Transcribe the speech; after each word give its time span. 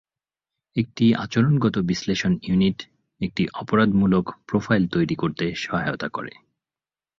একটি 0.75 1.05
আচরণগত 1.15 1.75
বিশ্লেষণ 1.81 2.33
ইউনিট 2.43 2.79
একটি 3.21 3.43
অপরাধমূলক 3.53 4.25
প্রোফাইল 4.47 4.83
তৈরি 4.87 5.15
করতে 5.15 5.45
সহায়তা 5.55 6.07
করে। 6.09 6.33